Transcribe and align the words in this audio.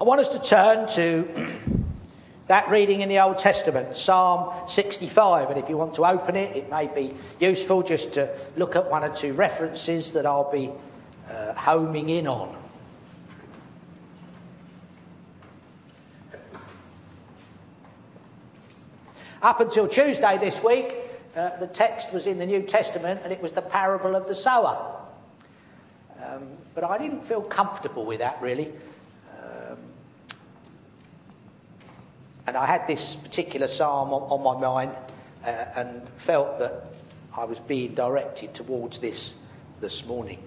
I 0.00 0.02
want 0.02 0.20
us 0.20 0.28
to 0.30 0.40
turn 0.40 0.88
to 0.94 1.48
that 2.48 2.68
reading 2.68 3.00
in 3.00 3.08
the 3.08 3.20
Old 3.20 3.38
Testament, 3.38 3.96
Psalm 3.96 4.52
65. 4.68 5.50
And 5.50 5.58
if 5.58 5.68
you 5.68 5.76
want 5.76 5.94
to 5.94 6.04
open 6.04 6.34
it, 6.34 6.56
it 6.56 6.68
may 6.68 6.88
be 6.88 7.14
useful 7.38 7.80
just 7.84 8.12
to 8.14 8.28
look 8.56 8.74
at 8.74 8.90
one 8.90 9.04
or 9.04 9.14
two 9.14 9.34
references 9.34 10.12
that 10.12 10.26
I'll 10.26 10.50
be 10.50 10.72
uh, 11.30 11.54
homing 11.54 12.10
in 12.10 12.26
on. 12.26 12.56
Up 19.42 19.60
until 19.60 19.86
Tuesday 19.86 20.38
this 20.38 20.60
week, 20.64 20.92
uh, 21.36 21.56
the 21.58 21.68
text 21.68 22.12
was 22.12 22.26
in 22.26 22.38
the 22.38 22.46
New 22.46 22.62
Testament 22.62 23.20
and 23.22 23.32
it 23.32 23.40
was 23.40 23.52
the 23.52 23.62
parable 23.62 24.16
of 24.16 24.26
the 24.26 24.34
sower. 24.34 24.96
Um, 26.20 26.48
but 26.74 26.82
I 26.82 26.98
didn't 26.98 27.24
feel 27.24 27.42
comfortable 27.42 28.04
with 28.04 28.18
that 28.18 28.42
really. 28.42 28.72
And 32.46 32.56
I 32.56 32.66
had 32.66 32.86
this 32.86 33.14
particular 33.14 33.68
psalm 33.68 34.12
on, 34.12 34.22
on 34.22 34.42
my 34.42 34.60
mind 34.60 34.92
uh, 35.44 35.66
and 35.76 36.08
felt 36.18 36.58
that 36.58 36.84
I 37.36 37.44
was 37.44 37.58
being 37.58 37.94
directed 37.94 38.54
towards 38.54 38.98
this 38.98 39.34
this 39.80 40.06
morning. 40.06 40.38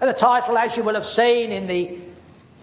And 0.00 0.08
the 0.08 0.14
title, 0.14 0.56
as 0.56 0.76
you 0.76 0.82
will 0.82 0.94
have 0.94 1.06
seen 1.06 1.50
in 1.50 1.66
the 1.66 1.98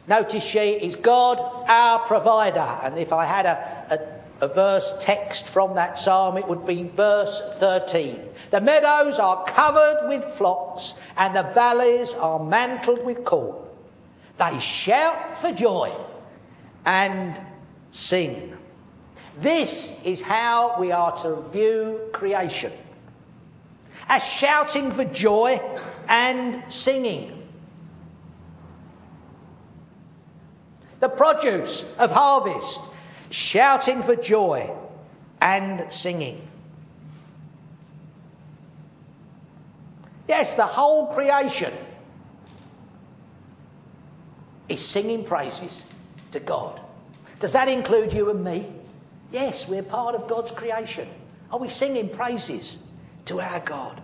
notice 0.08 0.44
sheet, 0.44 0.82
is 0.82 0.96
God 0.96 1.38
our 1.68 2.00
provider. 2.00 2.60
And 2.60 2.98
if 2.98 3.12
I 3.12 3.26
had 3.26 3.46
a, 3.46 4.20
a, 4.40 4.46
a 4.46 4.48
verse 4.48 4.96
text 5.02 5.48
from 5.50 5.76
that 5.76 6.00
psalm, 6.00 6.38
it 6.38 6.48
would 6.48 6.66
be 6.66 6.84
verse 6.84 7.42
13. 7.56 8.22
The 8.52 8.62
meadows 8.62 9.20
are 9.20 9.44
covered 9.46 10.08
with 10.08 10.24
flocks, 10.24 10.94
and 11.18 11.36
the 11.36 11.44
valleys 11.44 12.14
are 12.14 12.40
mantled 12.40 13.04
with 13.04 13.26
corn. 13.26 13.58
They 14.38 14.58
shout 14.60 15.38
for 15.40 15.52
joy 15.52 15.92
and 16.86 17.40
sing. 17.92 18.56
This 19.40 20.04
is 20.06 20.22
how 20.22 20.80
we 20.80 20.92
are 20.92 21.16
to 21.24 21.42
view 21.52 22.10
creation 22.14 22.72
as 24.08 24.24
shouting 24.24 24.92
for 24.92 25.06
joy 25.06 25.60
and 26.08 26.62
singing. 26.72 27.42
The 31.00 31.10
produce 31.10 31.84
of 31.98 32.12
harvest, 32.12 32.82
shouting 33.30 34.04
for 34.04 34.16
joy 34.16 34.72
and 35.42 35.92
singing. 35.92 36.48
Yes, 40.28 40.56
the 40.56 40.66
whole 40.66 41.08
creation 41.08 41.74
is 44.70 44.84
singing 44.84 45.24
praises 45.24 45.86
to 46.36 46.40
God. 46.42 46.80
Does 47.40 47.54
that 47.54 47.68
include 47.68 48.14
you 48.14 48.30
and 48.30 48.44
me? 48.44 48.68
Yes, 49.32 49.68
we're 49.68 49.84
part 49.84 50.16
of 50.16 50.28
God's 50.28 50.52
creation. 50.52 51.08
Are 51.52 51.60
we 51.60 51.70
singing 51.70 52.10
praises 52.10 52.84
to 53.26 53.42
our 53.42 53.60
God? 53.62 54.02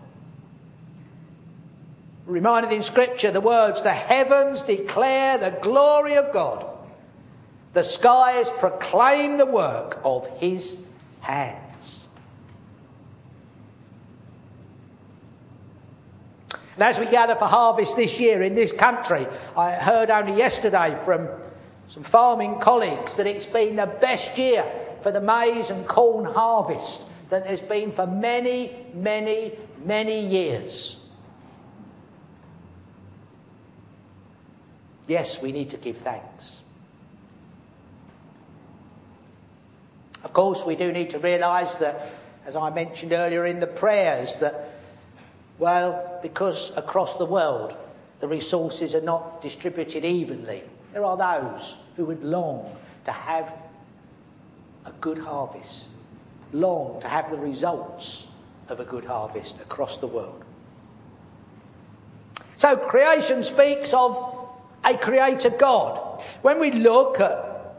Reminded 2.25 2.71
in 2.71 2.83
Scripture 2.83 3.31
the 3.31 3.41
words, 3.41 3.81
the 3.81 3.91
heavens 3.91 4.61
declare 4.61 5.38
the 5.38 5.51
glory 5.61 6.15
of 6.15 6.31
God, 6.31 6.65
the 7.73 7.83
skies 7.83 8.49
proclaim 8.59 9.38
the 9.38 9.45
work 9.45 9.99
of 10.03 10.27
his 10.39 10.85
hands. 11.19 12.05
And 16.75 16.83
as 16.83 16.97
we 16.97 17.05
gather 17.07 17.35
for 17.35 17.45
harvest 17.45 17.97
this 17.97 18.19
year 18.19 18.41
in 18.41 18.55
this 18.55 18.71
country, 18.71 19.27
I 19.57 19.71
heard 19.71 20.09
only 20.09 20.38
yesterday 20.38 20.97
from 21.03 21.27
some 21.92 22.03
farming 22.03 22.58
colleagues 22.59 23.17
that 23.17 23.28
it's 23.28 23.45
been 23.45 23.75
the 23.75 23.86
best 23.86 24.38
year 24.38 24.64
for 25.02 25.11
the 25.11 25.20
maize 25.20 25.70
and 25.70 25.86
corn 25.86 26.23
harvest 26.23 27.02
that 27.29 27.44
there's 27.44 27.59
been 27.59 27.91
for 27.91 28.07
many, 28.07 28.74
many, 28.94 29.52
many 29.84 30.25
years. 30.25 31.03
Yes, 35.06 35.41
we 35.41 35.51
need 35.51 35.72
to 35.72 35.78
give 35.78 35.97
thanks. 35.97 36.62
Of 40.24 40.31
course, 40.31 40.66
we 40.66 40.78
do 40.78 40.94
need 40.94 41.09
to 41.09 41.19
realise 41.19 41.75
that, 41.75 42.13
as 42.46 42.56
I 42.56 42.69
mentioned 42.69 43.12
earlier 43.12 43.46
in 43.46 43.59
the 43.59 43.68
prayers, 43.68 44.38
that, 44.38 44.80
well, 45.59 46.19
because 46.22 46.72
across 46.78 47.18
the 47.18 47.25
world 47.25 47.74
the 48.22 48.30
resources 48.30 48.96
are 48.96 49.01
not 49.01 49.41
distributed 49.41 50.06
evenly, 50.06 50.63
there 50.94 51.06
are 51.06 51.18
those 51.18 51.75
who 51.96 52.06
would 52.06 52.24
long 52.24 52.75
to 53.06 53.12
have 53.12 53.53
a 54.85 54.91
good 55.00 55.18
harvest, 55.18 55.88
long 56.53 57.00
to 57.02 57.07
have 57.07 57.29
the 57.31 57.38
results 57.38 58.28
of 58.69 58.79
a 58.79 58.85
good 58.85 59.06
harvest 59.06 59.62
across 59.62 59.97
the 59.97 60.07
world. 60.07 60.44
So, 62.57 62.78
creation 62.78 63.44
speaks 63.44 63.94
of 63.94 64.47
a 64.85 64.96
creator 64.96 65.50
God. 65.50 66.22
When 66.41 66.59
we 66.59 66.72
look 66.72 67.19
at 67.19 67.75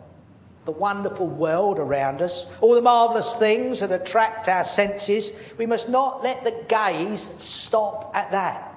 the 0.64 0.72
wonderful 0.72 1.26
world 1.26 1.78
around 1.78 2.22
us, 2.22 2.46
all 2.60 2.74
the 2.74 2.82
marvellous 2.82 3.34
things 3.34 3.80
that 3.80 3.90
attract 3.90 4.48
our 4.48 4.64
senses, 4.64 5.32
we 5.58 5.66
must 5.66 5.88
not 5.88 6.22
let 6.22 6.44
the 6.44 6.64
gaze 6.68 7.20
stop 7.20 8.12
at 8.14 8.30
that. 8.30 8.71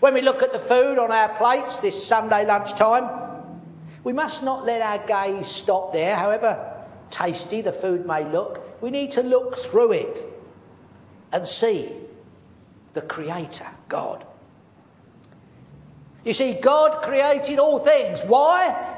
When 0.00 0.14
we 0.14 0.22
look 0.22 0.42
at 0.42 0.52
the 0.52 0.58
food 0.58 0.98
on 0.98 1.10
our 1.10 1.28
plates 1.36 1.78
this 1.78 2.06
Sunday 2.06 2.46
lunchtime, 2.46 3.08
we 4.04 4.12
must 4.12 4.42
not 4.42 4.64
let 4.64 4.82
our 4.82 5.06
gaze 5.06 5.46
stop 5.46 5.92
there, 5.92 6.14
however 6.14 6.72
tasty 7.10 7.60
the 7.60 7.72
food 7.72 8.06
may 8.06 8.24
look. 8.24 8.62
We 8.82 8.90
need 8.90 9.12
to 9.12 9.22
look 9.22 9.56
through 9.56 9.92
it 9.92 10.24
and 11.32 11.46
see 11.46 11.92
the 12.94 13.02
Creator, 13.02 13.66
God. 13.88 14.24
You 16.24 16.32
see, 16.32 16.54
God 16.54 17.02
created 17.02 17.58
all 17.58 17.78
things. 17.78 18.22
Why? 18.22 18.96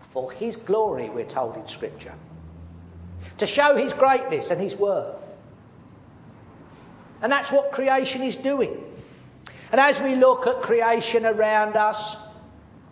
For 0.00 0.32
His 0.32 0.56
glory, 0.56 1.08
we're 1.08 1.24
told 1.24 1.56
in 1.56 1.68
Scripture. 1.68 2.14
To 3.38 3.46
show 3.46 3.76
His 3.76 3.92
greatness 3.92 4.50
and 4.50 4.60
His 4.60 4.76
worth. 4.76 5.14
And 7.22 7.30
that's 7.30 7.52
what 7.52 7.72
creation 7.72 8.22
is 8.22 8.36
doing. 8.36 8.82
And 9.72 9.80
as 9.80 10.00
we 10.00 10.14
look 10.14 10.46
at 10.46 10.62
creation 10.62 11.26
around 11.26 11.76
us, 11.76 12.16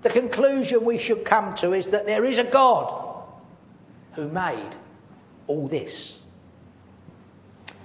the 0.02 0.10
conclusion 0.10 0.84
we 0.84 0.98
should 0.98 1.24
come 1.24 1.54
to 1.56 1.72
is 1.72 1.88
that 1.88 2.06
there 2.06 2.24
is 2.24 2.38
a 2.38 2.44
God 2.44 3.22
who 4.12 4.28
made 4.28 4.74
all 5.46 5.66
this. 5.66 6.18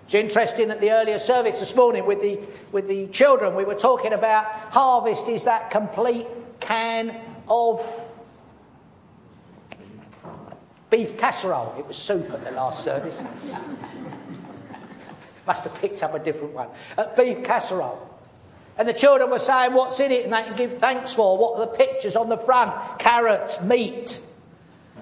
It's 0.06 0.16
interesting 0.16 0.72
at 0.72 0.82
the 0.82 0.92
earlier 0.92 1.20
service 1.20 1.60
this 1.60 1.76
morning 1.76 2.06
with 2.06 2.22
the, 2.22 2.40
with 2.72 2.88
the 2.88 3.08
children, 3.08 3.56
we 3.56 3.64
were 3.64 3.76
talking 3.76 4.14
about 4.14 4.46
harvest 4.46 5.28
is 5.28 5.44
that 5.44 5.70
complete 5.70 6.26
can 6.60 7.16
of 7.48 7.86
beef 10.90 11.18
casserole. 11.18 11.76
It 11.78 11.86
was 11.86 11.96
soup 11.96 12.32
at 12.32 12.44
the 12.44 12.52
last 12.52 12.84
service. 12.84 13.22
Must 15.48 15.64
have 15.64 15.76
picked 15.76 16.02
up 16.02 16.16
a 16.16 16.20
different 16.20 16.54
one. 16.54 16.70
At 16.98 17.16
beef 17.16 17.44
casserole. 17.44 18.09
And 18.80 18.88
the 18.88 18.94
children 18.94 19.30
were 19.30 19.40
saying 19.40 19.74
what's 19.74 20.00
in 20.00 20.10
it 20.12 20.24
and 20.24 20.34
they 20.34 20.42
can 20.42 20.56
give 20.56 20.80
thanks 20.80 21.14
for. 21.14 21.38
What 21.38 21.60
are 21.60 21.66
the 21.66 21.78
pictures 21.78 22.16
on 22.16 22.30
the 22.30 22.38
front? 22.38 22.98
Carrots, 22.98 23.62
meat, 23.62 24.22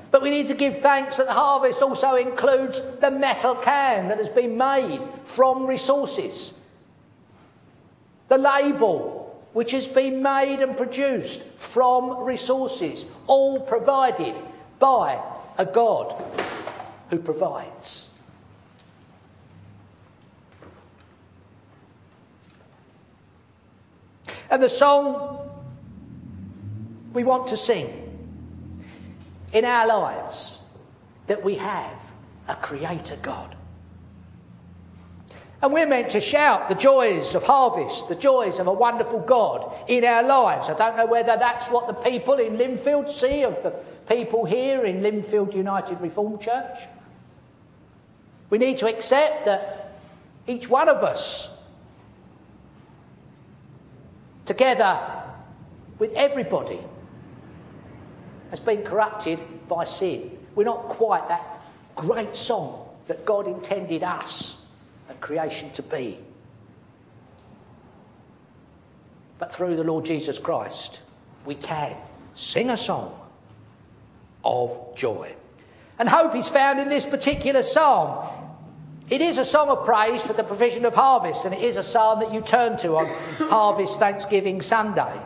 but 0.09 0.23
we 0.23 0.31
need 0.31 0.47
to 0.47 0.55
give 0.55 0.79
thanks 0.79 1.17
that 1.17 1.27
the 1.27 1.33
harvest 1.33 1.81
also 1.81 2.15
includes 2.15 2.81
the 3.01 3.11
metal 3.11 3.55
can 3.55 4.07
that 4.07 4.17
has 4.17 4.29
been 4.29 4.57
made 4.57 4.99
from 5.25 5.67
resources. 5.67 6.53
The 8.29 8.39
label, 8.39 9.39
which 9.53 9.71
has 9.71 9.87
been 9.87 10.23
made 10.23 10.61
and 10.61 10.75
produced 10.75 11.43
from 11.57 12.23
resources, 12.23 13.05
all 13.27 13.59
provided 13.59 14.35
by 14.79 15.21
a 15.59 15.65
God 15.65 16.19
who 17.11 17.19
provides. 17.19 18.06
And 24.49 24.61
the 24.61 24.69
song 24.69 25.49
we 27.13 27.23
want 27.23 27.47
to 27.47 27.57
sing 27.57 28.03
in 29.53 29.65
our 29.65 29.87
lives 29.87 30.59
that 31.27 31.43
we 31.43 31.55
have 31.55 31.99
a 32.47 32.55
creator 32.55 33.17
God. 33.21 33.55
And 35.61 35.73
we're 35.73 35.87
meant 35.87 36.11
to 36.11 36.21
shout 36.21 36.69
the 36.69 36.75
joys 36.75 37.33
of 37.33 37.43
harvest, 37.43 38.07
the 38.09 38.15
joys 38.15 38.59
of 38.59 38.67
a 38.67 38.73
wonderful 38.73 39.19
God 39.19 39.73
in 39.89 40.05
our 40.05 40.21
lives. 40.21 40.69
I 40.69 40.77
don't 40.77 40.95
know 40.95 41.07
whether 41.07 41.35
that's 41.35 41.67
what 41.67 41.87
the 41.87 41.93
people 41.93 42.35
in 42.35 42.57
Lindfield 42.57 43.09
see 43.09 43.43
of 43.43 43.61
the 43.63 43.71
people 44.07 44.45
here 44.45 44.85
in 44.85 45.01
Lindfield 45.01 45.55
United 45.55 45.99
Reformed 45.99 46.41
Church. 46.41 46.77
We 48.49 48.59
need 48.59 48.77
to 48.77 48.87
accept 48.87 49.45
that 49.45 49.95
each 50.45 50.69
one 50.69 50.87
of 50.87 50.97
us 50.97 51.56
together 54.47 54.99
with 55.99 56.13
everybody, 56.13 56.79
has 58.49 58.59
been 58.59 58.81
corrupted 58.81 59.39
by 59.67 59.83
sin. 59.83 60.37
We're 60.55 60.63
not 60.63 60.87
quite 60.87 61.27
that 61.27 61.61
great 61.95 62.35
song 62.35 62.87
that 63.07 63.25
God 63.25 63.45
intended 63.45 64.03
us 64.03 64.65
and 65.09 65.19
creation 65.19 65.69
to 65.71 65.83
be. 65.83 66.17
But 69.37 69.53
through 69.53 69.75
the 69.75 69.83
Lord 69.83 70.05
Jesus 70.05 70.39
Christ, 70.39 71.01
we 71.45 71.55
can 71.55 71.95
sing 72.33 72.69
a 72.69 72.77
song 72.77 73.19
of 74.43 74.95
joy. 74.95 75.35
And 75.99 76.07
hope 76.07 76.35
is 76.35 76.47
found 76.47 76.79
in 76.79 76.89
this 76.89 77.05
particular 77.05 77.63
psalm. 77.63 78.27
It 79.09 79.21
is 79.21 79.37
a 79.37 79.45
song 79.45 79.69
of 79.69 79.85
praise 79.85 80.21
for 80.21 80.33
the 80.33 80.43
provision 80.43 80.83
of 80.83 80.93
harvest, 80.93 81.45
and 81.45 81.55
it 81.55 81.61
is 81.61 81.77
a 81.77 81.83
psalm 81.83 82.19
that 82.19 82.33
you 82.33 82.41
turn 82.41 82.75
to 82.77 82.97
on 82.97 83.05
Harvest 83.49 83.99
Thanksgiving 83.99 84.61
Sunday. 84.61 85.21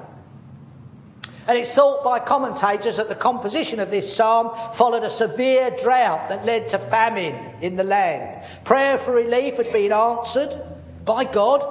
And 1.47 1.57
it's 1.57 1.73
thought 1.73 2.03
by 2.03 2.19
commentators 2.19 2.97
that 2.97 3.09
the 3.09 3.15
composition 3.15 3.79
of 3.79 3.89
this 3.89 4.15
psalm 4.15 4.55
followed 4.73 5.03
a 5.03 5.09
severe 5.09 5.71
drought 5.81 6.29
that 6.29 6.45
led 6.45 6.67
to 6.69 6.77
famine 6.77 7.55
in 7.61 7.75
the 7.75 7.83
land. 7.83 8.45
Prayer 8.65 8.99
for 8.99 9.13
relief 9.13 9.57
had 9.57 9.73
been 9.73 9.91
answered 9.91 10.55
by 11.03 11.23
God. 11.23 11.65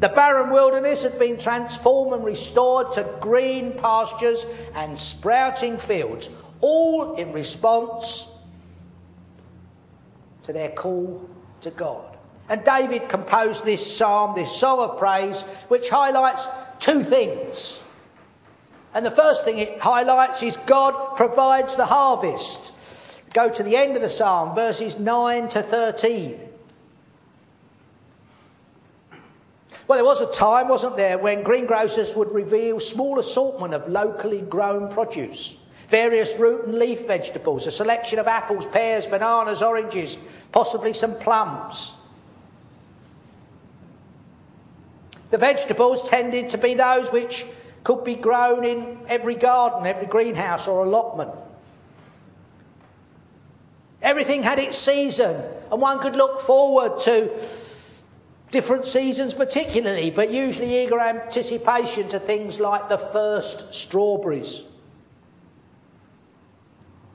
The 0.00 0.08
barren 0.08 0.50
wilderness 0.50 1.02
had 1.02 1.18
been 1.18 1.38
transformed 1.38 2.14
and 2.14 2.24
restored 2.24 2.92
to 2.94 3.06
green 3.20 3.72
pastures 3.72 4.46
and 4.74 4.98
sprouting 4.98 5.76
fields, 5.76 6.30
all 6.62 7.14
in 7.16 7.32
response 7.32 8.31
to 10.44 10.52
their 10.52 10.70
call 10.70 11.28
to 11.60 11.70
God. 11.70 12.16
And 12.48 12.64
David 12.64 13.08
composed 13.08 13.64
this 13.64 13.96
psalm, 13.96 14.34
this 14.34 14.54
song 14.54 14.80
of 14.80 14.98
praise, 14.98 15.42
which 15.68 15.88
highlights 15.88 16.46
two 16.78 17.02
things. 17.02 17.78
And 18.94 19.06
the 19.06 19.10
first 19.10 19.44
thing 19.44 19.58
it 19.58 19.80
highlights 19.80 20.42
is 20.42 20.56
God 20.66 21.16
provides 21.16 21.76
the 21.76 21.86
harvest. 21.86 22.72
Go 23.32 23.48
to 23.48 23.62
the 23.62 23.76
end 23.76 23.96
of 23.96 24.02
the 24.02 24.10
psalm, 24.10 24.54
verses 24.54 24.98
9 24.98 25.48
to 25.48 25.62
13. 25.62 26.38
Well, 29.88 29.96
there 29.96 30.04
was 30.04 30.20
a 30.20 30.30
time, 30.30 30.68
wasn't 30.68 30.96
there, 30.96 31.18
when 31.18 31.42
greengrocers 31.42 32.14
would 32.14 32.32
reveal 32.32 32.78
small 32.78 33.18
assortment 33.18 33.74
of 33.74 33.88
locally 33.88 34.42
grown 34.42 34.88
produce, 34.88 35.56
various 35.92 36.34
root 36.38 36.64
and 36.64 36.78
leaf 36.78 37.06
vegetables, 37.06 37.66
a 37.66 37.70
selection 37.70 38.18
of 38.18 38.26
apples, 38.26 38.64
pears, 38.64 39.06
bananas, 39.06 39.60
oranges, 39.60 40.16
possibly 40.50 40.94
some 40.94 41.14
plums. 41.16 41.92
The 45.30 45.36
vegetables 45.36 46.08
tended 46.08 46.48
to 46.48 46.58
be 46.58 46.72
those 46.72 47.12
which 47.12 47.44
could 47.84 48.04
be 48.04 48.14
grown 48.14 48.64
in 48.64 48.98
every 49.06 49.34
garden, 49.34 49.84
every 49.84 50.06
greenhouse 50.06 50.66
or 50.66 50.82
allotment. 50.86 51.30
Everything 54.00 54.42
had 54.42 54.58
its 54.58 54.78
season, 54.78 55.44
and 55.70 55.78
one 55.78 56.00
could 56.00 56.16
look 56.16 56.40
forward 56.40 57.00
to 57.00 57.30
different 58.50 58.86
seasons, 58.86 59.34
particularly, 59.34 60.10
but 60.10 60.30
usually 60.30 60.82
eager 60.82 60.98
anticipation 60.98 62.08
to 62.08 62.18
things 62.18 62.58
like 62.58 62.88
the 62.88 62.98
first 62.98 63.74
strawberries 63.74 64.62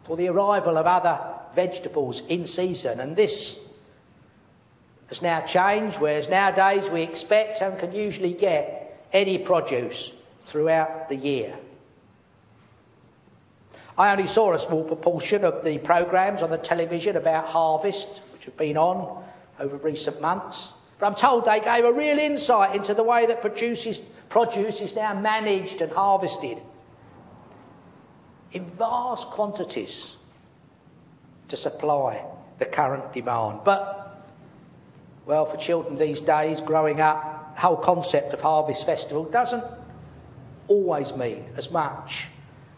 for 0.07 0.15
the 0.15 0.29
arrival 0.29 0.77
of 0.77 0.85
other 0.85 1.19
vegetables 1.53 2.21
in 2.27 2.47
season. 2.47 3.01
And 3.01 3.15
this 3.15 3.59
has 5.09 5.21
now 5.21 5.41
changed, 5.41 5.99
whereas 5.99 6.29
nowadays 6.29 6.89
we 6.89 7.01
expect 7.01 7.61
and 7.61 7.77
can 7.77 7.93
usually 7.93 8.33
get 8.33 9.05
any 9.11 9.37
produce 9.37 10.13
throughout 10.45 11.09
the 11.09 11.15
year. 11.15 11.53
I 13.97 14.11
only 14.11 14.27
saw 14.27 14.53
a 14.53 14.59
small 14.59 14.83
proportion 14.83 15.43
of 15.43 15.65
the 15.65 15.77
programmes 15.79 16.41
on 16.41 16.51
the 16.51 16.57
television 16.57 17.17
about 17.17 17.47
harvest, 17.47 18.21
which 18.31 18.45
have 18.45 18.55
been 18.55 18.77
on 18.77 19.23
over 19.59 19.75
recent 19.77 20.21
months. 20.21 20.73
But 20.99 21.07
I'm 21.07 21.15
told 21.15 21.45
they 21.45 21.59
gave 21.59 21.83
a 21.83 21.91
real 21.91 22.17
insight 22.17 22.75
into 22.75 22.93
the 22.93 23.03
way 23.03 23.25
that 23.25 23.41
produces, 23.41 24.01
produce 24.29 24.79
is 24.81 24.95
now 24.95 25.19
managed 25.19 25.81
and 25.81 25.91
harvested 25.91 26.59
in 28.51 28.65
vast 28.65 29.27
quantities 29.27 30.15
to 31.47 31.57
supply 31.57 32.23
the 32.59 32.65
current 32.65 33.13
demand. 33.13 33.61
But, 33.63 34.25
well, 35.25 35.45
for 35.45 35.57
children 35.57 35.95
these 35.95 36.21
days 36.21 36.61
growing 36.61 37.01
up, 37.01 37.55
the 37.55 37.61
whole 37.61 37.77
concept 37.77 38.33
of 38.33 38.41
Harvest 38.41 38.85
Festival 38.85 39.25
doesn't 39.25 39.63
always 40.67 41.15
mean 41.15 41.45
as 41.55 41.71
much 41.71 42.27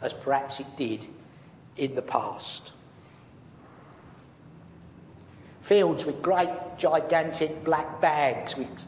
as 0.01 0.13
perhaps 0.13 0.60
it 0.60 0.77
did 0.77 1.06
in 1.77 1.95
the 1.95 2.01
past. 2.01 2.74
Fields 5.62 6.06
with 6.06 6.22
great, 6.22 6.50
gigantic 6.77 7.63
black 7.63 8.01
bags 8.01 8.57
with, 8.57 8.86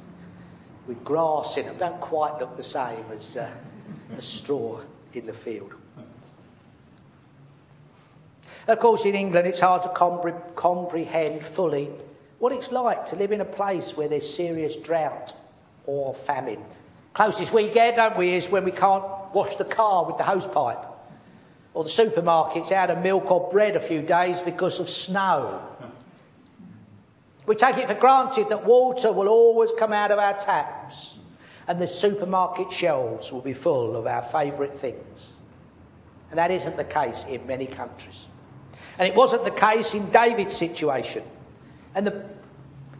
with 0.88 1.04
grass 1.04 1.57
in 1.57 1.66
them 1.66 1.77
don't 1.77 2.01
quite 2.01 2.39
look 2.39 2.57
the 2.57 2.63
same 2.63 3.06
as, 3.13 3.38
uh, 3.38 3.50
as 4.18 4.25
straw 4.25 4.80
in 5.13 5.25
the 5.25 5.34
field. 5.34 5.74
Of 8.68 8.80
course, 8.80 9.06
in 9.06 9.16
England, 9.16 9.48
it's 9.48 9.60
hard 9.60 9.81
to 9.84 9.90
compre- 9.90 10.56
comprehend 10.56 11.44
fully 11.44 11.90
what 12.40 12.52
it's 12.52 12.72
like 12.72 13.06
to 13.08 13.16
live 13.16 13.31
in 13.31 13.42
a 13.42 13.46
place 13.46 13.96
where 13.96 14.08
there's 14.08 14.31
serious 14.31 14.75
drought 14.75 15.34
or 15.86 16.13
famine. 16.13 16.63
Closest 17.13 17.54
we 17.54 17.69
get, 17.69 17.98
don't 17.98 18.18
we, 18.18 18.34
is 18.34 18.50
when 18.50 18.63
we 18.63 18.72
can't 18.72 19.04
wash 19.34 19.56
the 19.58 19.66
car 19.66 20.06
with 20.06 20.18
the 20.18 20.24
hose 20.24 20.48
pipe, 20.48 20.80
or 21.74 21.84
the 21.84 21.90
supermarket's 21.90 22.72
out 22.72 22.90
of 22.90 23.04
milk 23.04 23.30
or 23.30 23.50
bread 23.52 23.75
a 23.75 23.80
few 23.80 24.02
days 24.02 24.40
because 24.42 24.80
of 24.80 24.90
snow. 24.90 25.62
We 27.46 27.56
take 27.56 27.78
it 27.78 27.88
for 27.88 27.96
granted 27.96 28.50
that 28.50 28.66
water 28.66 29.12
will 29.12 29.28
always 29.28 29.72
come 29.78 29.94
out 29.94 30.12
of 30.12 30.19
our 30.19 30.38
taps 30.38 31.18
and 31.68 31.80
the 31.80 31.88
supermarket 31.88 32.72
shelves 32.72 33.31
will 33.31 33.42
be 33.42 33.54
full 33.54 33.96
of 33.96 34.08
our 34.08 34.24
favourite 34.24 34.74
things. 34.74 35.34
And 36.30 36.38
that 36.38 36.52
isn't 36.52 36.78
the 36.78 36.84
case 36.84 37.25
in 37.28 37.46
many 37.46 37.66
countries. 37.66 38.25
And 39.01 39.07
it 39.07 39.15
wasn't 39.15 39.45
the 39.45 39.50
case 39.50 39.95
in 39.95 40.12
David's 40.12 40.56
situation, 40.56 41.24
and 41.95 42.06
the, 42.06 42.24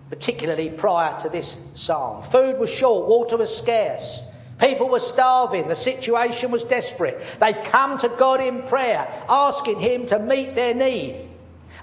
particularly 0.10 0.72
prior 0.72 1.16
to 1.20 1.30
this 1.30 1.60
psalm. 1.76 2.24
Food 2.24 2.58
was 2.58 2.72
short, 2.72 3.08
water 3.08 3.38
was 3.38 3.56
scarce, 3.56 4.24
people 4.60 4.90
were 4.90 5.00
starving, 5.00 5.68
the 5.68 5.76
situation 5.76 6.50
was 6.50 6.64
desperate. 6.64 7.22
They've 7.40 7.64
come 7.66 8.00
to 8.00 8.10
God 8.10 8.42
in 8.42 8.64
prayer, 8.64 9.08
asking 9.30 9.80
Him 9.80 10.08
to 10.08 10.18
meet 10.18 10.56
their 10.56 10.74
need. 10.74 11.30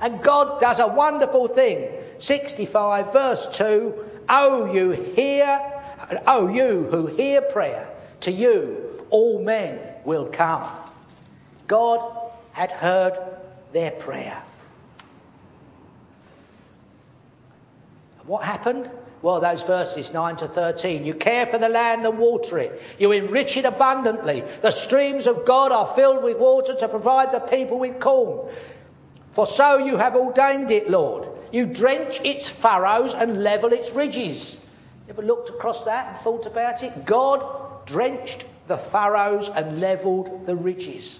And 0.00 0.20
God 0.20 0.60
does 0.60 0.80
a 0.80 0.88
wonderful 0.88 1.46
thing. 1.46 1.88
65, 2.18 3.12
verse 3.12 3.46
2 3.56 4.04
Oh, 4.28 4.72
you 4.74 4.90
hear, 4.90 5.60
oh, 6.26 6.48
you 6.48 6.88
who 6.90 7.06
hear 7.06 7.40
prayer, 7.40 7.88
to 8.22 8.32
you 8.32 9.04
all 9.10 9.40
men 9.40 9.78
will 10.04 10.26
come. 10.26 10.68
God 11.68 12.32
had 12.50 12.72
heard 12.72 13.37
their 13.72 13.90
prayer. 13.92 14.42
What 18.26 18.44
happened? 18.44 18.90
Well, 19.22 19.40
those 19.40 19.62
verses 19.62 20.12
9 20.12 20.36
to 20.36 20.48
13. 20.48 21.04
You 21.04 21.14
care 21.14 21.46
for 21.46 21.58
the 21.58 21.68
land 21.68 22.06
and 22.06 22.18
water 22.18 22.58
it. 22.58 22.80
You 22.98 23.10
enrich 23.12 23.56
it 23.56 23.64
abundantly. 23.64 24.44
The 24.62 24.70
streams 24.70 25.26
of 25.26 25.44
God 25.44 25.72
are 25.72 25.86
filled 25.86 26.22
with 26.22 26.38
water 26.38 26.74
to 26.74 26.88
provide 26.88 27.32
the 27.32 27.40
people 27.40 27.78
with 27.78 27.98
corn. 27.98 28.48
For 29.32 29.46
so 29.46 29.78
you 29.78 29.96
have 29.96 30.14
ordained 30.14 30.70
it, 30.70 30.88
Lord. 30.88 31.26
You 31.52 31.66
drench 31.66 32.20
its 32.22 32.48
furrows 32.48 33.14
and 33.14 33.42
level 33.42 33.72
its 33.72 33.90
ridges. 33.92 34.64
Ever 35.08 35.22
looked 35.22 35.48
across 35.48 35.84
that 35.84 36.08
and 36.08 36.16
thought 36.18 36.46
about 36.46 36.82
it? 36.82 37.06
God 37.06 37.86
drenched 37.86 38.44
the 38.66 38.76
furrows 38.76 39.48
and 39.48 39.80
levelled 39.80 40.46
the 40.46 40.54
ridges. 40.54 41.18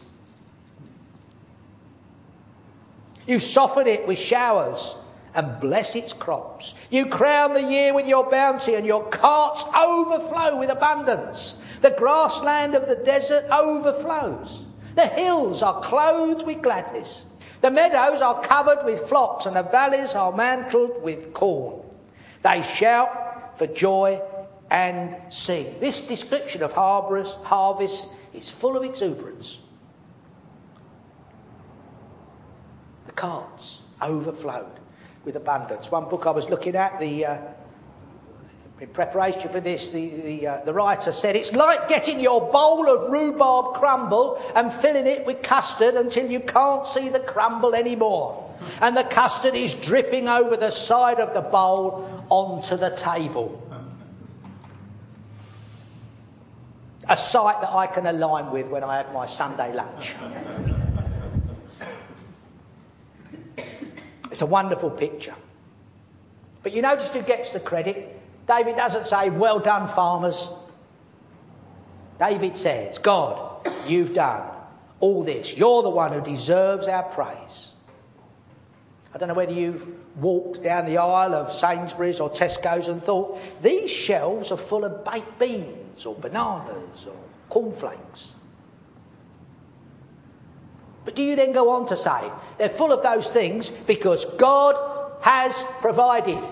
You 3.29 3.39
soften 3.39 3.87
it 3.87 4.09
with 4.09 4.19
showers 4.19 4.97
and 5.35 5.61
bless 5.61 5.95
its 5.95 6.15
crops. 6.15 6.75
You 6.91 7.07
crown 7.07 7.53
the 7.53 7.63
year 7.63 7.93
with 7.93 8.09
your 8.09 8.29
bounty, 8.29 8.75
and 8.75 8.87
your 8.87 9.05
carts 9.05 9.65
overflow 9.77 10.59
with 10.59 10.71
abundance. 10.71 11.61
The 11.83 11.91
grassland 11.91 12.75
of 12.75 12.89
the 12.89 12.97
desert 12.97 13.45
overflows. 13.53 14.65
The 14.95 15.07
hills 15.07 15.63
are 15.63 15.81
clothed 15.81 16.47
with 16.47 16.63
gladness. 16.63 17.27
The 17.61 17.71
meadows 17.71 18.23
are 18.23 18.41
covered 18.41 18.85
with 18.85 19.01
flocks, 19.09 19.45
and 19.45 19.55
the 19.55 19.63
valleys 19.63 20.15
are 20.15 20.33
mantled 20.33 21.03
with 21.03 21.35
corn. 21.35 21.83
They 22.43 22.63
shout 22.63 23.59
for 23.59 23.67
joy 23.67 24.23
and 24.71 25.17
sing. 25.29 25.79
This 25.81 26.01
description 26.01 26.63
of 26.63 26.73
harvest 26.73 28.09
is 28.33 28.51
full 28.51 28.77
of 28.77 28.85
exuberance. 28.85 29.59
Carts 33.17 33.83
overflowed 34.03 34.79
with 35.25 35.37
abundance. 35.37 35.91
One 35.91 36.09
book 36.09 36.27
I 36.27 36.31
was 36.31 36.49
looking 36.49 36.77
at, 36.77 36.99
the 37.01 37.27
uh, 37.27 37.39
In 38.81 38.89
preparation 38.89 39.51
for 39.51 39.59
this, 39.59 39.91
the, 39.91 40.09
the, 40.09 40.47
uh, 40.47 40.65
the 40.65 40.73
writer 40.73 41.11
said, 41.11 41.35
It's 41.35 41.53
like 41.53 41.89
getting 41.89 42.21
your 42.21 42.49
bowl 42.53 42.89
of 42.89 43.11
rhubarb 43.11 43.75
crumble 43.75 44.41
and 44.55 44.73
filling 44.73 45.09
it 45.09 45.27
with 45.27 45.43
custard 45.43 45.95
until 45.95 46.31
you 46.31 46.39
can't 46.39 46.87
see 46.87 47.09
the 47.09 47.19
crumble 47.19 47.75
anymore. 47.75 48.49
And 48.81 48.97
the 48.97 49.03
custard 49.03 49.55
is 49.55 49.75
dripping 49.75 50.29
over 50.29 50.57
the 50.57 50.71
side 50.71 51.19
of 51.19 51.35
the 51.35 51.41
bowl 51.41 52.25
onto 52.31 52.77
the 52.77 52.91
table. 52.91 53.65
A 57.09 57.17
sight 57.17 57.61
that 57.63 57.71
I 57.71 57.87
can 57.87 58.07
align 58.07 58.53
with 58.53 58.69
when 58.69 58.85
I 58.85 58.99
have 58.99 59.13
my 59.13 59.27
Sunday 59.27 59.73
lunch. 59.75 60.15
It's 64.39 64.43
a 64.45 64.47
wonderful 64.47 64.91
picture. 64.91 65.35
But 66.63 66.73
you 66.73 66.81
notice 66.81 67.09
who 67.09 67.23
gets 67.23 67.51
the 67.51 67.59
credit? 67.59 68.21
David 68.47 68.77
doesn't 68.77 69.09
say, 69.09 69.31
Well 69.31 69.59
done, 69.59 69.89
farmers. 69.89 70.49
David 72.21 72.57
says, 72.57 72.99
God, 72.99 73.69
you've 73.89 74.15
done 74.15 74.49
all 75.01 75.25
this. 75.25 75.57
You're 75.57 75.83
the 75.83 75.91
one 75.91 76.13
who 76.13 76.21
deserves 76.21 76.87
our 76.87 77.03
praise. 77.03 77.73
I 79.13 79.19
don't 79.19 79.27
know 79.27 79.35
whether 79.35 79.53
you've 79.53 79.89
walked 80.19 80.63
down 80.63 80.87
the 80.87 80.99
aisle 80.99 81.35
of 81.35 81.53
Sainsbury's 81.53 82.21
or 82.21 82.31
Tesco's 82.31 82.87
and 82.87 83.03
thought, 83.03 83.41
these 83.61 83.91
shelves 83.91 84.53
are 84.53 84.57
full 84.57 84.85
of 84.85 85.05
baked 85.05 85.37
beans 85.41 86.07
or 86.07 86.15
bananas 86.15 87.09
or 87.09 87.17
cornflakes. 87.49 88.35
But 91.05 91.15
do 91.15 91.23
you 91.23 91.37
then 91.37 91.53
go 91.53 91.71
on 91.71 91.87
to 91.89 91.97
say, 91.97 92.31
they're 92.59 92.69
full 92.69 92.93
of 92.93 93.03
those 93.03 93.31
things 93.31 93.71
because 93.71 94.25
God 94.37 94.77
has 95.23 95.55
provided? 95.81 96.43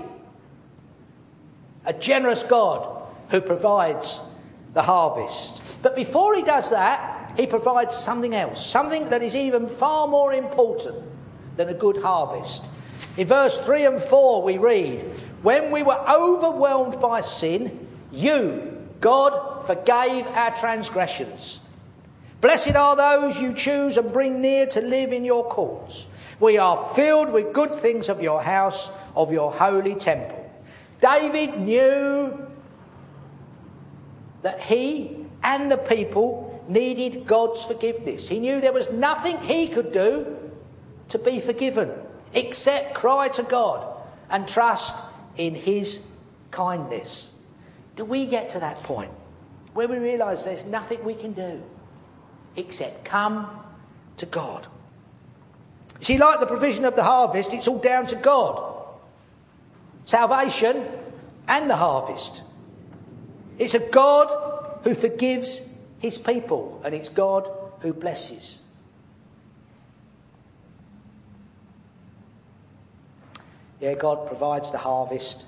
a 1.86 1.92
generous 1.92 2.42
God 2.42 3.02
who 3.30 3.40
provides 3.40 4.20
the 4.74 4.82
harvest. 4.82 5.62
But 5.82 5.96
before 5.96 6.34
he 6.34 6.42
does 6.42 6.70
that, 6.70 7.32
he 7.36 7.46
provides 7.46 7.96
something 7.96 8.34
else, 8.34 8.64
something 8.64 9.08
that 9.08 9.22
is 9.22 9.34
even 9.34 9.68
far 9.68 10.08
more 10.08 10.34
important 10.34 11.02
than 11.56 11.68
a 11.68 11.74
good 11.74 11.96
harvest. 11.98 12.64
In 13.16 13.26
verse 13.26 13.58
3 13.58 13.86
and 13.86 14.02
4, 14.02 14.42
we 14.42 14.58
read, 14.58 15.00
When 15.42 15.70
we 15.70 15.82
were 15.82 15.98
overwhelmed 16.08 17.00
by 17.00 17.20
sin, 17.20 17.88
you, 18.12 18.86
God, 19.00 19.64
forgave 19.66 20.26
our 20.28 20.54
transgressions. 20.56 21.60
Blessed 22.46 22.76
are 22.76 22.94
those 22.94 23.40
you 23.40 23.52
choose 23.52 23.96
and 23.96 24.12
bring 24.12 24.40
near 24.40 24.66
to 24.66 24.80
live 24.80 25.12
in 25.12 25.24
your 25.24 25.44
courts. 25.46 26.06
We 26.38 26.58
are 26.58 26.76
filled 26.94 27.32
with 27.32 27.52
good 27.52 27.72
things 27.72 28.08
of 28.08 28.22
your 28.22 28.40
house, 28.40 28.88
of 29.16 29.32
your 29.32 29.50
holy 29.50 29.96
temple. 29.96 30.48
David 31.00 31.58
knew 31.58 32.48
that 34.42 34.60
he 34.60 35.26
and 35.42 35.72
the 35.72 35.76
people 35.76 36.62
needed 36.68 37.26
God's 37.26 37.64
forgiveness. 37.64 38.28
He 38.28 38.38
knew 38.38 38.60
there 38.60 38.72
was 38.72 38.92
nothing 38.92 39.40
he 39.40 39.66
could 39.66 39.90
do 39.90 40.36
to 41.08 41.18
be 41.18 41.40
forgiven 41.40 41.90
except 42.32 42.94
cry 42.94 43.26
to 43.26 43.42
God 43.42 43.84
and 44.30 44.46
trust 44.46 44.94
in 45.36 45.52
his 45.56 46.00
kindness. 46.52 47.32
Do 47.96 48.04
we 48.04 48.24
get 48.24 48.50
to 48.50 48.60
that 48.60 48.76
point 48.84 49.10
where 49.74 49.88
we 49.88 49.98
realise 49.98 50.44
there's 50.44 50.64
nothing 50.64 51.02
we 51.04 51.14
can 51.14 51.32
do 51.32 51.60
except 52.56 53.04
come 53.04 53.48
to 54.16 54.26
God? 54.26 54.66
See, 56.00 56.18
like 56.18 56.40
the 56.40 56.46
provision 56.46 56.84
of 56.84 56.96
the 56.96 57.04
harvest, 57.04 57.52
it's 57.52 57.68
all 57.68 57.78
down 57.78 58.06
to 58.06 58.16
God 58.16 58.76
salvation 60.06 60.86
and 61.48 61.68
the 61.68 61.76
harvest. 61.76 62.42
It's 63.58 63.74
a 63.74 63.80
God 63.80 64.80
who 64.84 64.94
forgives 64.94 65.60
his 65.98 66.16
people, 66.16 66.80
and 66.84 66.94
it's 66.94 67.08
God 67.08 67.50
who 67.80 67.92
blesses. 67.92 68.60
Yeah, 73.80 73.94
God 73.94 74.26
provides 74.26 74.70
the 74.70 74.78
harvest, 74.78 75.46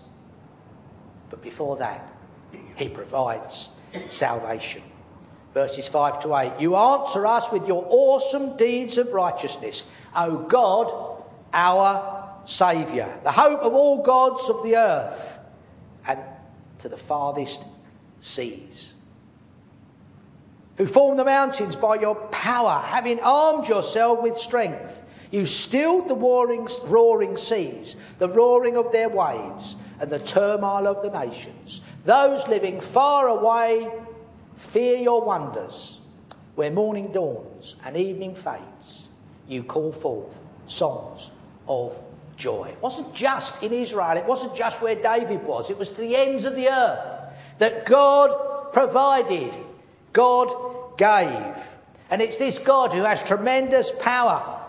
but 1.31 1.43
before 1.43 1.77
that, 1.77 2.07
he 2.77 2.89
provides 2.89 3.71
salvation. 4.09 4.83
Verses 5.55 5.89
5 5.89 6.23
to 6.23 6.35
8 6.35 6.61
You 6.61 6.77
answer 6.77 7.27
us 7.27 7.51
with 7.51 7.67
your 7.67 7.87
awesome 7.89 8.57
deeds 8.57 8.99
of 8.99 9.13
righteousness, 9.13 9.85
O 10.15 10.39
God, 10.39 11.25
our 11.53 12.29
Saviour, 12.45 13.09
the 13.25 13.33
hope 13.33 13.61
of 13.61 13.75
all 13.75 14.03
gods 14.03 14.49
of 14.49 14.63
the 14.63 14.77
earth, 14.77 15.39
and 16.07 16.21
to 16.79 16.89
the 16.89 16.97
farthest 16.97 17.63
seas. 18.21 18.95
Who 20.77 20.87
formed 20.87 21.19
the 21.19 21.25
mountains 21.25 21.77
by 21.77 21.97
your 21.97 22.15
power, 22.15 22.81
having 22.87 23.21
armed 23.21 23.69
yourself 23.69 24.23
with 24.23 24.39
strength. 24.39 25.03
You 25.31 25.45
stilled 25.45 26.09
the 26.09 26.15
roaring, 26.15 26.69
roaring 26.85 27.37
seas, 27.37 27.97
the 28.19 28.29
roaring 28.29 28.77
of 28.77 28.93
their 28.93 29.09
waves, 29.09 29.77
and 30.01 30.11
the 30.11 30.21
turmoil 30.21 30.87
of 30.87 31.03
the 31.03 31.11
nations. 31.11 31.81
Those 32.05 32.47
living 32.49 32.81
far 32.81 33.27
away 33.27 33.91
fear 34.59 34.99
your 34.99 35.25
wonders. 35.25 36.01
Where 36.55 36.71
morning 36.73 37.13
dawns 37.13 37.77
and 37.85 37.97
evening 37.97 38.35
fades, 38.35 39.09
you 39.47 39.63
call 39.63 39.93
forth 39.93 40.41
songs 40.67 41.31
of 41.69 41.97
joy. 42.37 42.69
It 42.69 42.83
wasn't 42.83 43.15
just 43.15 43.63
in 43.63 43.73
Israel, 43.73 44.17
it 44.17 44.25
wasn't 44.25 44.57
just 44.57 44.83
where 44.83 44.97
David 44.97 45.45
was, 45.45 45.71
it 45.71 45.79
was 45.79 45.91
to 45.91 46.01
the 46.01 46.17
ends 46.17 46.45
of 46.45 46.57
the 46.57 46.69
earth 46.69 47.33
that 47.59 47.87
God 47.87 48.73
provided, 48.73 49.53
God 50.13 50.97
gave. 50.97 51.55
And 52.11 52.23
it's 52.23 52.39
this 52.39 52.59
God 52.59 52.93
who 52.93 53.03
has 53.03 53.23
tremendous 53.23 53.93
power 54.01 54.61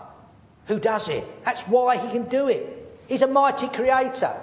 who 0.66 0.78
does 0.78 1.08
it. 1.08 1.24
That's 1.44 1.62
why 1.62 1.96
he 1.96 2.08
can 2.10 2.28
do 2.28 2.48
it. 2.48 3.00
He's 3.08 3.22
a 3.22 3.26
mighty 3.26 3.66
creator. 3.66 4.36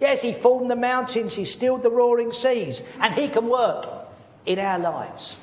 Yes, 0.00 0.22
he 0.22 0.32
formed 0.32 0.70
the 0.70 0.76
mountains, 0.76 1.34
he 1.34 1.44
stilled 1.44 1.84
the 1.84 1.90
roaring 1.90 2.32
seas, 2.32 2.82
and 3.00 3.14
he 3.14 3.28
can 3.28 3.48
work 3.48 3.86
in 4.46 4.58
our 4.58 4.78
lives. 4.78 5.36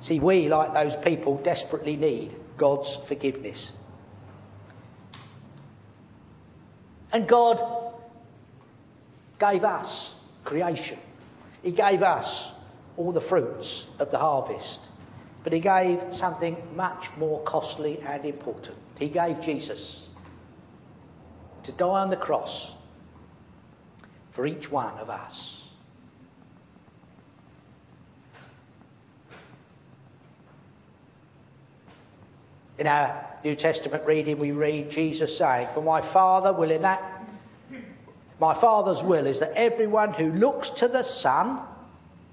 See, 0.00 0.18
we, 0.18 0.48
like 0.48 0.72
those 0.72 0.96
people, 0.96 1.36
desperately 1.38 1.96
need 1.96 2.34
God's 2.56 2.96
forgiveness. 2.96 3.72
And 7.12 7.28
God 7.28 7.60
gave 9.38 9.64
us 9.64 10.14
creation. 10.44 10.98
He 11.62 11.72
gave 11.72 12.02
us 12.02 12.50
all 12.96 13.12
the 13.12 13.20
fruits 13.20 13.86
of 13.98 14.10
the 14.10 14.18
harvest. 14.18 14.88
But 15.44 15.52
He 15.52 15.60
gave 15.60 16.02
something 16.10 16.56
much 16.76 17.08
more 17.16 17.40
costly 17.42 18.00
and 18.00 18.24
important. 18.24 18.76
He 18.98 19.08
gave 19.08 19.40
Jesus 19.40 20.09
to 21.64 21.72
die 21.72 21.86
on 21.86 22.10
the 22.10 22.16
cross 22.16 22.72
for 24.30 24.46
each 24.46 24.70
one 24.70 24.96
of 24.98 25.10
us. 25.10 25.68
In 32.78 32.86
our 32.86 33.26
New 33.44 33.54
Testament 33.54 34.04
reading, 34.06 34.38
we 34.38 34.52
read 34.52 34.90
Jesus 34.90 35.36
saying, 35.36 35.68
For 35.74 35.82
my 35.82 36.00
Father 36.00 36.52
will 36.52 36.70
in 36.70 36.82
that 36.82 37.20
my 38.40 38.54
Father's 38.54 39.02
will 39.02 39.26
is 39.26 39.40
that 39.40 39.52
everyone 39.54 40.14
who 40.14 40.32
looks 40.32 40.70
to 40.70 40.88
the 40.88 41.02
Son, 41.02 41.60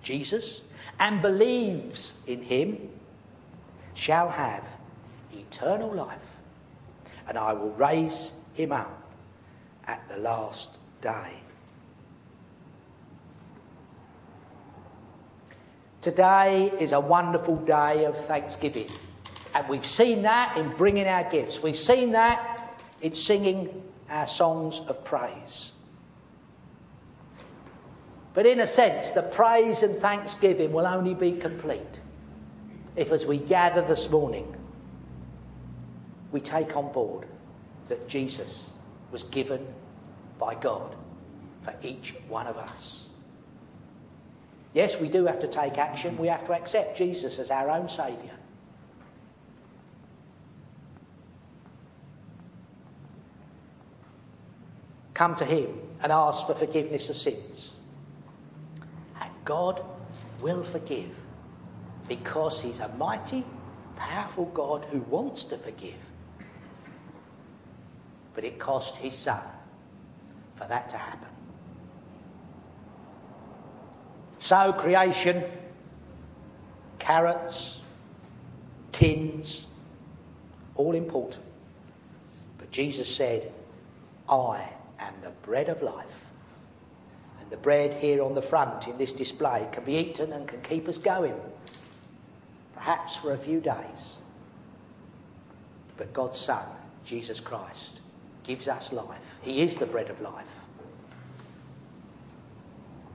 Jesus, 0.01 0.61
and 0.99 1.21
believes 1.21 2.13
in 2.25 2.41
him 2.41 2.89
shall 3.93 4.29
have 4.29 4.63
eternal 5.33 5.91
life, 5.91 6.17
and 7.27 7.37
I 7.37 7.51
will 7.51 7.71
raise 7.71 8.31
him 8.53 8.71
up 8.71 9.06
at 9.87 10.07
the 10.09 10.17
last 10.17 10.77
day. 11.01 11.31
Today 16.01 16.71
is 16.79 16.91
a 16.91 16.99
wonderful 16.99 17.55
day 17.57 18.05
of 18.05 18.17
thanksgiving. 18.25 18.87
And 19.55 19.67
we've 19.67 19.85
seen 19.85 20.21
that 20.23 20.55
in 20.57 20.69
bringing 20.75 21.07
our 21.07 21.29
gifts. 21.29 21.63
We've 21.63 21.75
seen 21.75 22.11
that 22.11 22.81
in 23.01 23.15
singing 23.15 23.83
our 24.09 24.27
songs 24.27 24.79
of 24.87 25.03
praise. 25.03 25.71
But 28.33 28.45
in 28.45 28.59
a 28.59 28.67
sense, 28.67 29.11
the 29.11 29.23
praise 29.23 29.81
and 29.81 29.97
thanksgiving 29.97 30.71
will 30.71 30.85
only 30.85 31.15
be 31.15 31.31
complete 31.31 32.01
if, 32.95 33.11
as 33.11 33.25
we 33.25 33.37
gather 33.37 33.81
this 33.81 34.09
morning, 34.09 34.55
we 36.31 36.41
take 36.41 36.75
on 36.75 36.91
board 36.91 37.27
that 37.87 38.07
Jesus 38.09 38.71
was 39.11 39.23
given 39.23 39.65
by 40.39 40.55
God 40.55 40.95
for 41.61 41.73
each 41.81 42.15
one 42.27 42.47
of 42.47 42.57
us. 42.57 43.09
Yes, 44.73 44.99
we 44.99 45.09
do 45.09 45.25
have 45.25 45.39
to 45.39 45.47
take 45.47 45.77
action. 45.77 46.17
We 46.17 46.27
have 46.27 46.45
to 46.45 46.53
accept 46.53 46.97
Jesus 46.97 47.39
as 47.39 47.49
our 47.49 47.69
own 47.69 47.89
Saviour. 47.89 48.35
Come 55.13 55.35
to 55.37 55.45
Him 55.45 55.79
and 56.03 56.11
ask 56.11 56.45
for 56.45 56.53
forgiveness 56.53 57.09
of 57.09 57.15
sins. 57.15 57.73
And 59.19 59.31
God 59.45 59.83
will 60.41 60.63
forgive 60.63 61.09
because 62.07 62.61
He's 62.61 62.79
a 62.81 62.89
mighty, 62.89 63.43
powerful 63.95 64.45
God 64.45 64.85
who 64.91 64.99
wants 64.99 65.43
to 65.45 65.57
forgive. 65.57 65.95
But 68.37 68.45
it 68.45 68.59
cost 68.59 68.97
His 68.97 69.15
Son 69.15 69.41
for 70.57 70.65
that 70.65 70.89
to 70.89 70.97
happen. 70.97 71.27
So, 74.37 74.73
creation, 74.73 75.43
carrots, 76.99 77.81
tins, 78.91 79.65
all 80.75 80.93
important. 80.93 81.43
But 82.59 82.69
Jesus 82.69 83.09
said, 83.09 83.51
I 84.29 84.69
am 84.99 85.15
the 85.23 85.31
bread 85.41 85.67
of 85.67 85.81
life. 85.81 86.29
And 87.41 87.49
the 87.49 87.57
bread 87.57 87.95
here 87.95 88.21
on 88.21 88.35
the 88.35 88.41
front 88.43 88.87
in 88.87 88.99
this 88.99 89.13
display 89.13 89.67
can 89.71 89.83
be 89.83 89.95
eaten 89.95 90.31
and 90.31 90.47
can 90.47 90.61
keep 90.61 90.87
us 90.87 90.99
going, 90.99 91.33
perhaps 92.75 93.15
for 93.15 93.33
a 93.33 93.37
few 93.37 93.61
days. 93.61 94.17
But 95.97 96.13
God's 96.13 96.39
Son, 96.39 96.63
Jesus 97.03 97.39
Christ, 97.39 98.01
gives 98.47 98.67
us 98.67 98.93
life. 98.93 99.19
He 99.41 99.61
is 99.61 99.77
the 99.77 99.85
bread 99.85 100.09
of 100.09 100.19
life. 100.21 100.45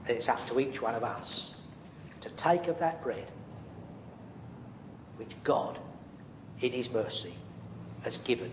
And 0.07 0.15
it's 0.15 0.29
up 0.29 0.45
to 0.47 0.59
each 0.59 0.81
one 0.81 0.95
of 0.95 1.03
us 1.03 1.55
to 2.21 2.29
take 2.29 2.67
of 2.67 2.79
that 2.79 3.01
bread, 3.03 3.25
which 5.17 5.31
God, 5.43 5.79
in 6.61 6.71
His 6.71 6.91
mercy, 6.91 7.33
has 8.03 8.17
given 8.19 8.51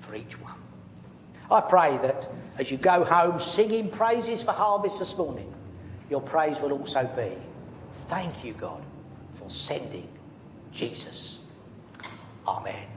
for 0.00 0.14
each 0.14 0.40
one. 0.40 0.54
I 1.50 1.60
pray 1.60 1.96
that 1.98 2.28
as 2.58 2.70
you 2.70 2.76
go 2.76 3.04
home 3.04 3.38
singing 3.38 3.90
praises 3.90 4.42
for 4.42 4.52
harvest 4.52 4.98
this 4.98 5.16
morning, 5.16 5.52
your 6.10 6.20
praise 6.20 6.60
will 6.60 6.72
also 6.72 7.04
be 7.16 7.32
thank 8.08 8.44
you, 8.44 8.54
God, 8.54 8.82
for 9.34 9.48
sending 9.48 10.08
Jesus. 10.72 11.38
Amen. 12.46 12.93